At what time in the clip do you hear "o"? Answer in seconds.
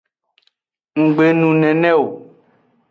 2.03-2.05